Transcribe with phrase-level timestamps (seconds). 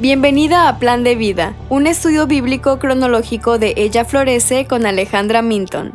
[0.00, 5.92] Bienvenida a Plan de Vida, un estudio bíblico cronológico de Ella Florece con Alejandra Minton.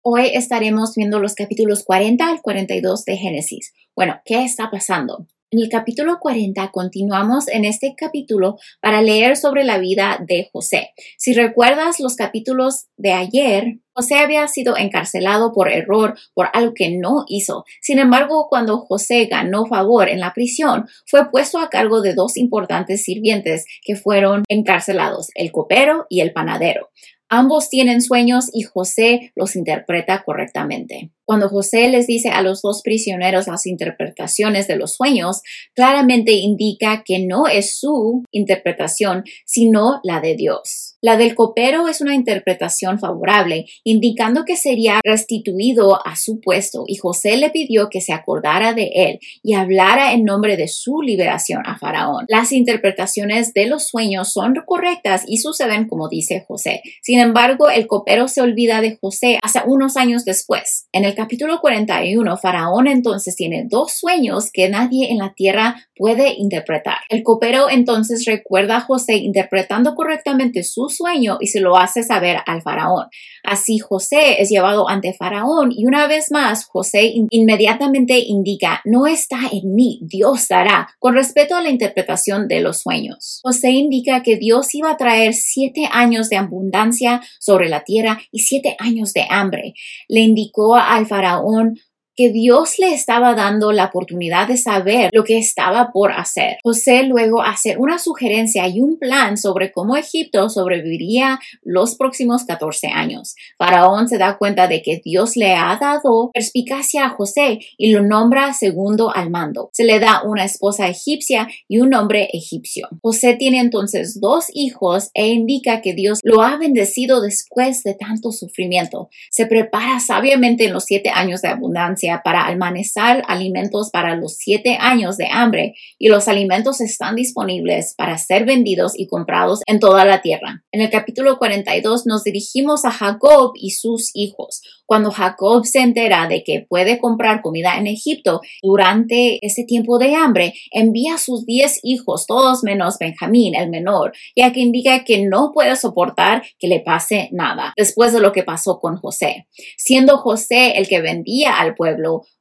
[0.00, 3.72] Hoy estaremos viendo los capítulos 40 al 42 de Génesis.
[3.96, 5.26] Bueno, ¿qué está pasando?
[5.52, 10.94] En el capítulo 40 continuamos en este capítulo para leer sobre la vida de José.
[11.18, 16.96] Si recuerdas los capítulos de ayer, José había sido encarcelado por error por algo que
[16.96, 17.66] no hizo.
[17.82, 22.38] Sin embargo, cuando José ganó favor en la prisión, fue puesto a cargo de dos
[22.38, 26.88] importantes sirvientes que fueron encarcelados, el copero y el panadero.
[27.28, 31.12] Ambos tienen sueños y José los interpreta correctamente.
[31.24, 35.42] Cuando José les dice a los dos prisioneros las interpretaciones de los sueños,
[35.74, 40.96] claramente indica que no es su interpretación, sino la de Dios.
[41.04, 46.94] La del copero es una interpretación favorable, indicando que sería restituido a su puesto, y
[46.94, 51.62] José le pidió que se acordara de él y hablara en nombre de su liberación
[51.66, 52.26] a Faraón.
[52.28, 56.82] Las interpretaciones de los sueños son correctas y suceden como dice José.
[57.02, 60.86] Sin embargo, el copero se olvida de José hasta unos años después.
[61.14, 66.96] Capítulo 41, Faraón entonces tiene dos sueños que nadie en la tierra puede interpretar.
[67.08, 72.38] El copero entonces recuerda a José interpretando correctamente su sueño y se lo hace saber
[72.46, 73.06] al faraón.
[73.44, 79.38] Así José es llevado ante faraón y una vez más José inmediatamente indica, no está
[79.52, 83.40] en mí, Dios dará, con respecto a la interpretación de los sueños.
[83.42, 88.40] José indica que Dios iba a traer siete años de abundancia sobre la tierra y
[88.40, 89.74] siete años de hambre.
[90.08, 91.74] Le indicó al faraón
[92.16, 96.58] que Dios le estaba dando la oportunidad de saber lo que estaba por hacer.
[96.62, 102.88] José luego hace una sugerencia y un plan sobre cómo Egipto sobreviviría los próximos 14
[102.88, 103.34] años.
[103.56, 108.02] Faraón se da cuenta de que Dios le ha dado perspicacia a José y lo
[108.02, 109.70] nombra segundo al mando.
[109.72, 112.88] Se le da una esposa egipcia y un hombre egipcio.
[113.00, 118.32] José tiene entonces dos hijos e indica que Dios lo ha bendecido después de tanto
[118.32, 119.08] sufrimiento.
[119.30, 124.76] Se prepara sabiamente en los siete años de abundancia para almacenar alimentos para los siete
[124.80, 130.04] años de hambre y los alimentos están disponibles para ser vendidos y comprados en toda
[130.04, 130.64] la tierra.
[130.72, 134.62] En el capítulo 42 nos dirigimos a Jacob y sus hijos.
[134.86, 140.14] Cuando Jacob se entera de que puede comprar comida en Egipto durante ese tiempo de
[140.14, 145.24] hambre, envía a sus diez hijos, todos menos Benjamín, el menor, ya que indica que
[145.24, 149.46] no puede soportar que le pase nada después de lo que pasó con José.
[149.78, 151.91] Siendo José el que vendía al pueblo,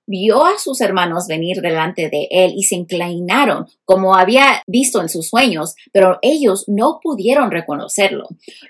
[0.06, 5.10] vio a sus hermanos venir delante de él y se inclinaron como había visto en
[5.10, 8.28] sus sueños, pero ellos no pudieron reconocerlo.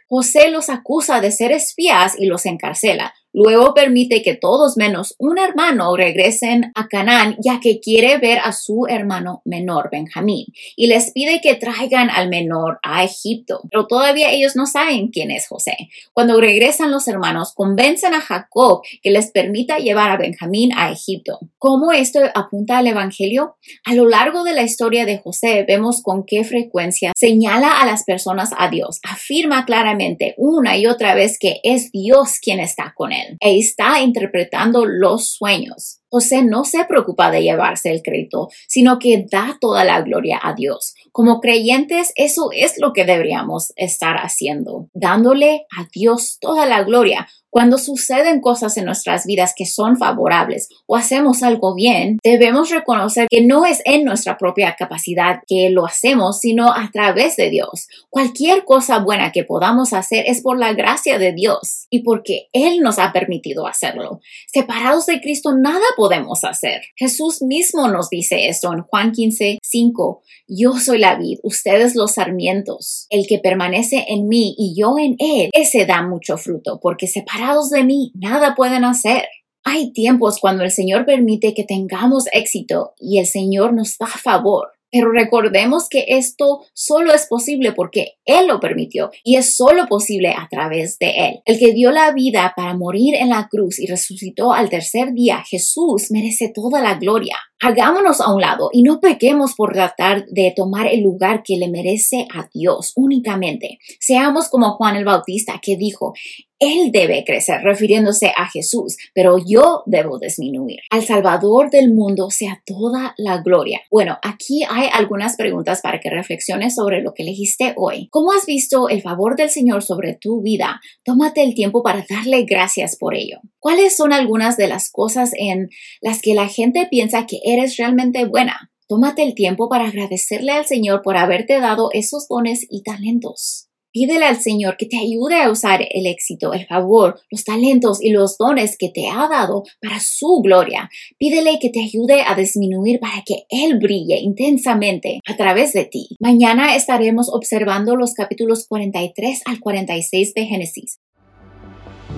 [0.08, 3.14] José los acusa de ser espías y los encarcela.
[3.34, 8.52] Luego permite que todos menos un hermano regresen a Canaán, ya que quiere ver a
[8.52, 13.62] su hermano menor, Benjamín, y les pide que traigan al menor a Egipto.
[13.72, 15.78] Pero todavía ellos no saben quién es José.
[16.14, 21.40] Cuando regresan los hermanos, convencen a Jacob que les permita llevar a Benjamín a Egipto.
[21.58, 23.56] ¿Cómo esto apunta al Evangelio?
[23.86, 28.04] A lo largo de la historia de José vemos con qué frecuencia señala a las
[28.04, 33.12] personas a Dios, afirma claramente una y otra vez que es Dios quien está con
[33.22, 36.01] él e está interpretando los sueños.
[36.12, 40.54] José no se preocupa de llevarse el crédito, sino que da toda la gloria a
[40.54, 40.94] Dios.
[41.14, 47.28] Como creyentes, eso es lo que deberíamos estar haciendo, dándole a Dios toda la gloria.
[47.52, 53.28] Cuando suceden cosas en nuestras vidas que son favorables o hacemos algo bien, debemos reconocer
[53.30, 57.90] que no es en nuestra propia capacidad que lo hacemos, sino a través de Dios.
[58.10, 62.80] Cualquier cosa buena que podamos hacer es por la gracia de Dios y porque Él
[62.80, 64.22] nos ha permitido hacerlo.
[64.48, 66.82] Separados de Cristo, nada podemos hacer.
[66.96, 70.24] Jesús mismo nos dice esto en Juan 15, 5.
[70.48, 73.06] Yo soy la vid, ustedes los sarmientos.
[73.12, 77.70] El que permanece en mí y yo en él, ese da mucho fruto, porque separados
[77.70, 79.26] de mí nada pueden hacer.
[79.64, 84.70] Hay tiempos cuando el Señor permite que tengamos éxito y el Señor nos da favor.
[84.92, 90.30] Pero recordemos que esto solo es posible porque Él lo permitió y es solo posible
[90.30, 91.42] a través de Él.
[91.46, 95.44] El que dio la vida para morir en la cruz y resucitó al tercer día,
[95.48, 97.38] Jesús merece toda la gloria.
[97.60, 101.70] Hagámonos a un lado y no pequemos por tratar de tomar el lugar que le
[101.70, 103.78] merece a Dios únicamente.
[104.00, 106.14] Seamos como Juan el Bautista que dijo,
[106.62, 110.78] Él debe crecer, refiriéndose a Jesús, pero yo debo disminuir.
[110.92, 113.82] Al Salvador del mundo sea toda la gloria.
[113.90, 118.10] Bueno, aquí hay algunas preguntas para que reflexiones sobre lo que elegiste hoy.
[118.12, 120.80] ¿Cómo has visto el favor del Señor sobre tu vida?
[121.04, 123.40] Tómate el tiempo para darle gracias por ello.
[123.58, 125.70] ¿Cuáles son algunas de las cosas en
[126.00, 128.72] las que la gente piensa que eres realmente buena?
[128.88, 133.71] Tómate el tiempo para agradecerle al Señor por haberte dado esos dones y talentos.
[133.94, 138.12] Pídele al Señor que te ayude a usar el éxito, el favor, los talentos y
[138.12, 140.90] los dones que te ha dado para su gloria.
[141.18, 146.16] Pídele que te ayude a disminuir para que Él brille intensamente a través de ti.
[146.20, 151.00] Mañana estaremos observando los capítulos 43 al 46 de Génesis.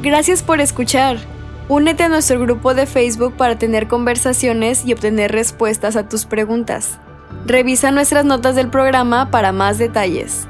[0.01, 1.17] Gracias por escuchar.
[1.69, 6.99] Únete a nuestro grupo de Facebook para tener conversaciones y obtener respuestas a tus preguntas.
[7.45, 10.47] Revisa nuestras notas del programa para más detalles.